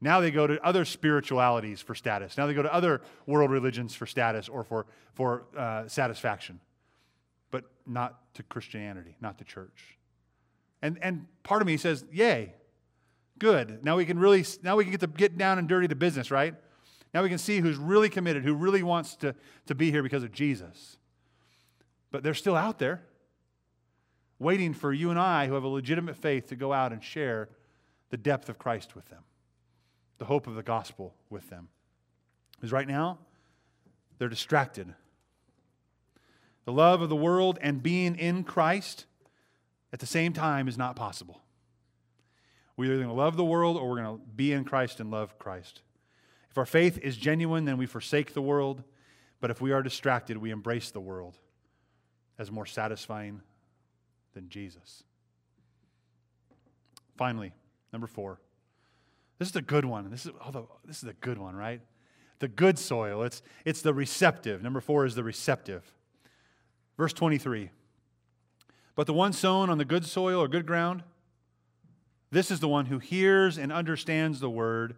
[0.00, 2.38] Now they go to other spiritualities for status.
[2.38, 6.60] Now they go to other world religions for status or for, for uh, satisfaction,
[7.50, 9.98] but not to Christianity, not to church.
[10.82, 12.54] And, and part of me says, yay,
[13.40, 13.84] good.
[13.84, 16.30] Now we can really, now we can get to get down and dirty to business,
[16.30, 16.54] right?
[17.12, 19.34] Now we can see who's really committed, who really wants to,
[19.66, 20.96] to be here because of Jesus.
[22.12, 23.02] But they're still out there,
[24.38, 27.48] waiting for you and I, who have a legitimate faith, to go out and share
[28.10, 29.24] the depth of Christ with them,
[30.18, 31.68] the hope of the gospel with them.
[32.56, 33.18] Because right now,
[34.18, 34.94] they're distracted.
[36.64, 39.06] The love of the world and being in Christ
[39.92, 41.40] at the same time is not possible.
[42.80, 45.10] We're either going to love the world or we're going to be in Christ and
[45.10, 45.82] love Christ.
[46.50, 48.82] If our faith is genuine, then we forsake the world.
[49.38, 51.36] But if we are distracted, we embrace the world
[52.38, 53.42] as more satisfying
[54.32, 55.02] than Jesus.
[57.18, 57.52] Finally,
[57.92, 58.40] number four.
[59.38, 60.10] This is a good one.
[60.10, 61.82] This is, although, this is a good one, right?
[62.38, 63.24] The good soil.
[63.24, 64.62] It's, it's the receptive.
[64.62, 65.92] Number four is the receptive.
[66.96, 67.68] Verse 23.
[68.94, 71.02] But the one sown on the good soil or good ground,
[72.30, 74.96] this is the one who hears and understands the word,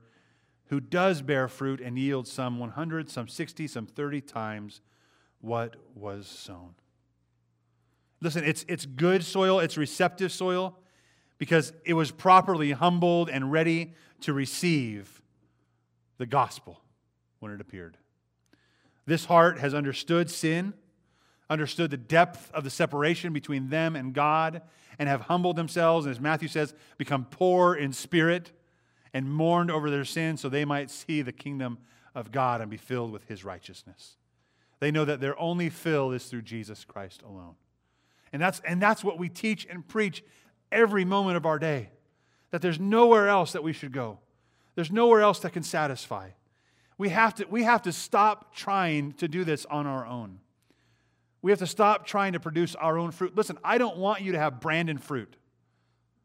[0.66, 4.80] who does bear fruit and yields some 100, some 60, some 30 times
[5.40, 6.74] what was sown.
[8.20, 10.78] Listen, it's, it's good soil, it's receptive soil
[11.38, 15.20] because it was properly humbled and ready to receive
[16.18, 16.80] the gospel
[17.40, 17.96] when it appeared.
[19.06, 20.74] This heart has understood sin,
[21.50, 24.62] understood the depth of the separation between them and God,
[24.98, 28.52] and have humbled themselves, and as Matthew says, become poor in spirit
[29.14, 31.78] and mourned over their sins so they might see the kingdom
[32.14, 34.16] of God and be filled with his righteousness.
[34.80, 37.54] They know that their only fill is through Jesus Christ alone.
[38.32, 40.24] And that's, and that's what we teach and preach
[40.70, 41.90] every moment of our day
[42.50, 44.18] that there's nowhere else that we should go,
[44.74, 46.30] there's nowhere else that can satisfy.
[46.98, 50.38] We have to, we have to stop trying to do this on our own.
[51.42, 53.36] We have to stop trying to produce our own fruit.
[53.36, 55.36] Listen, I don't want you to have Brandon fruit.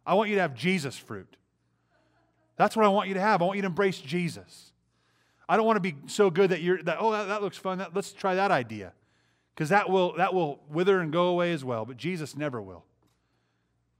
[0.05, 1.35] I want you to have Jesus fruit.
[2.55, 3.41] That's what I want you to have.
[3.41, 4.71] I want you to embrace Jesus.
[5.49, 7.79] I don't want to be so good that you're that, oh, that, that looks fun.
[7.79, 8.93] That, let's try that idea
[9.53, 12.83] because that will, that will wither and go away as well, but Jesus never will.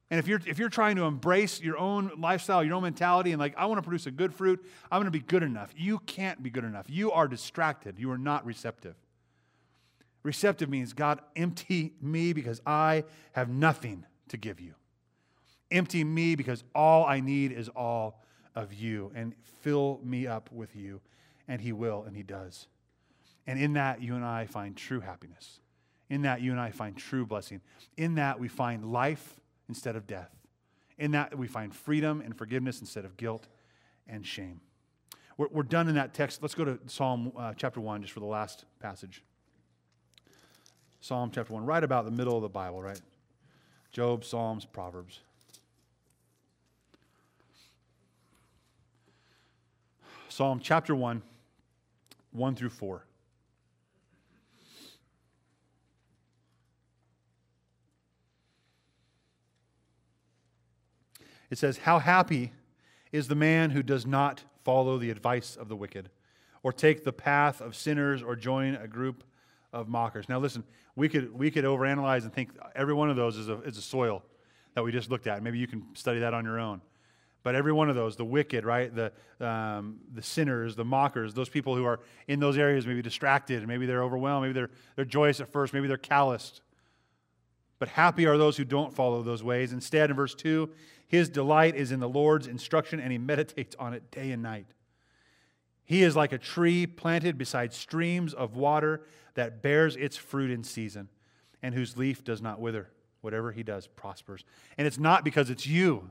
[0.10, 3.40] And if you're, if you're trying to embrace your own lifestyle, your own mentality, and
[3.40, 5.74] like, I want to produce a good fruit, I'm going to be good enough.
[5.76, 6.86] You can't be good enough.
[6.90, 8.00] You are distracted.
[8.00, 8.96] You are not receptive.
[10.28, 14.74] Receptive means, God, empty me because I have nothing to give you.
[15.72, 18.20] Empty me because all I need is all
[18.54, 19.10] of you.
[19.16, 21.00] And fill me up with you.
[21.48, 22.68] And He will, and He does.
[23.48, 25.62] And in that, you and I find true happiness.
[26.10, 27.62] In that, you and I find true blessing.
[27.96, 30.36] In that, we find life instead of death.
[30.98, 33.48] In that, we find freedom and forgiveness instead of guilt
[34.06, 34.60] and shame.
[35.38, 36.42] We're, we're done in that text.
[36.42, 39.24] Let's go to Psalm uh, chapter 1 just for the last passage.
[41.00, 43.00] Psalm chapter 1, right about the middle of the Bible, right?
[43.92, 45.20] Job, Psalms, Proverbs.
[50.30, 51.22] Psalm chapter 1,
[52.32, 53.04] 1 through 4.
[61.50, 62.52] It says, How happy
[63.12, 66.10] is the man who does not follow the advice of the wicked,
[66.62, 69.24] or take the path of sinners, or join a group
[69.74, 70.30] of mockers.
[70.30, 70.64] Now, listen,
[70.96, 73.82] we could, we could overanalyze and think every one of those is a, is a
[73.82, 74.24] soil
[74.74, 75.42] that we just looked at.
[75.44, 76.82] Maybe you can study that on your own.
[77.44, 81.50] But every one of those, the wicked, right, the, um, the sinners, the mockers, those
[81.50, 85.40] people who are in those areas, maybe distracted, maybe they're overwhelmed, maybe they're, they're joyous
[85.40, 86.62] at first, maybe they're calloused.
[87.80, 89.72] But happy are those who don't follow those ways.
[89.72, 90.70] Instead, in verse 2,
[91.08, 94.66] his delight is in the Lord's instruction, and he meditates on it day and night.
[95.88, 99.02] He is like a tree planted beside streams of water
[99.34, 101.10] that bears its fruit in season,
[101.64, 102.90] and whose leaf does not wither.
[103.22, 104.46] Whatever he does prospers.
[104.78, 106.10] And it's not because it's you.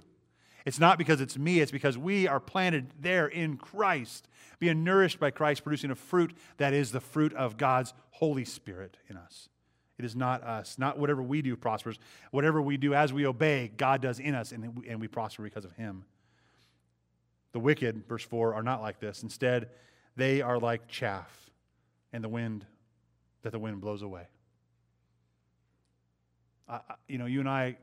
[0.64, 1.60] It's not because it's me.
[1.60, 6.34] It's because we are planted there in Christ, being nourished by Christ, producing a fruit
[6.56, 9.48] that is the fruit of God's Holy Spirit in us.
[9.98, 10.78] It is not us.
[10.78, 11.98] Not whatever we do prospers.
[12.30, 15.72] Whatever we do as we obey, God does in us, and we, prosper because of
[15.72, 16.04] Him.
[17.56, 19.22] The wicked, verse 4, are not like this.
[19.22, 19.70] Instead,
[20.14, 21.48] they are like chaff
[22.12, 22.66] and the wind
[23.40, 24.24] that the wind blows away.
[26.68, 27.78] I, you know, you and I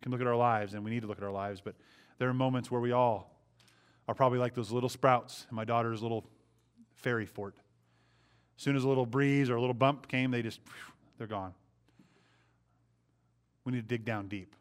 [0.00, 1.74] can look at our lives, and we need to look at our lives, but
[2.16, 3.38] there are moments where we all
[4.08, 6.24] are probably like those little sprouts in my daughter's little
[6.94, 7.56] fairy fort.
[8.56, 10.60] As soon as a little breeze or a little bump came, they just
[11.18, 11.52] they're gone.
[13.66, 14.56] We need to dig down deep.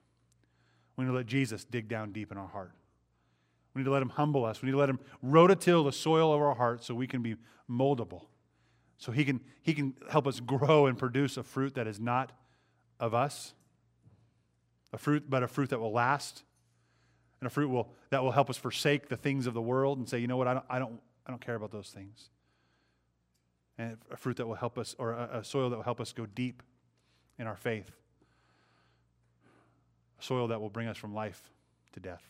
[0.97, 2.73] We need to let Jesus dig down deep in our heart.
[3.73, 4.61] We need to let him humble us.
[4.61, 7.35] We need to let him rototill the soil of our heart so we can be
[7.69, 8.23] moldable.
[8.97, 12.31] So he can, he can help us grow and produce a fruit that is not
[12.99, 13.53] of us,
[14.91, 16.43] a fruit, but a fruit that will last,
[17.39, 20.09] and a fruit will, that will help us forsake the things of the world and
[20.09, 22.29] say, you know what, I don't, I don't, I don't care about those things
[23.79, 26.11] and a fruit that will help us, or a, a soil that will help us
[26.11, 26.61] go deep
[27.39, 27.89] in our faith.
[30.19, 31.41] A soil that will bring us from life
[31.93, 32.21] to death.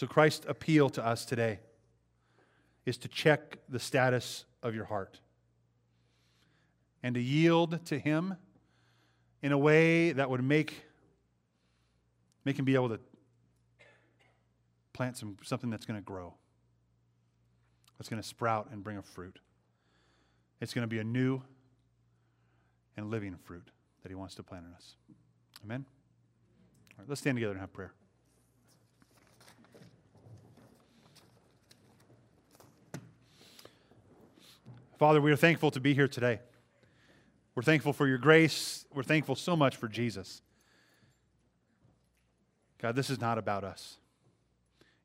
[0.00, 1.58] So, Christ's appeal to us today
[2.86, 5.20] is to check the status of your heart
[7.02, 8.34] and to yield to Him
[9.42, 10.84] in a way that would make,
[12.46, 13.00] make Him be able to
[14.94, 16.32] plant some, something that's going to grow,
[17.98, 19.38] that's going to sprout and bring a fruit.
[20.62, 21.42] It's going to be a new
[22.96, 23.68] and living fruit
[24.02, 24.94] that He wants to plant in us.
[25.62, 25.84] Amen?
[26.92, 27.92] All right, let's stand together and have prayer.
[35.00, 36.40] Father, we are thankful to be here today.
[37.54, 38.84] We're thankful for your grace.
[38.92, 40.42] We're thankful so much for Jesus.
[42.76, 43.96] God, this is not about us.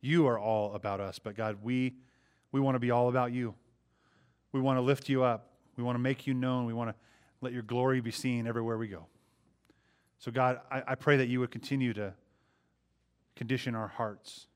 [0.01, 1.93] You are all about us, but God, we,
[2.51, 3.55] we want to be all about you.
[4.51, 5.53] We want to lift you up.
[5.77, 6.65] We want to make you known.
[6.65, 6.95] We want to
[7.39, 9.05] let your glory be seen everywhere we go.
[10.19, 12.13] So, God, I, I pray that you would continue to
[13.37, 14.47] condition our hearts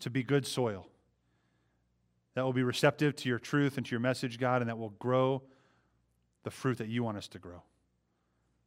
[0.00, 0.88] to be good soil
[2.36, 4.90] that will be receptive to your truth and to your message, God, and that will
[4.90, 5.42] grow
[6.42, 7.62] the fruit that you want us to grow.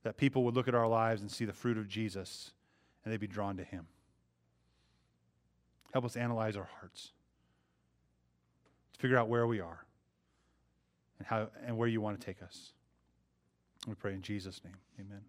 [0.02, 2.52] That people would look at our lives and see the fruit of Jesus
[3.06, 3.86] and they'd be drawn to him.
[5.94, 7.12] Help us analyze our hearts
[8.94, 9.86] to figure out where we are
[11.20, 12.72] and how and where you want to take us.
[13.88, 14.78] We pray in Jesus' name.
[15.00, 15.22] Amen.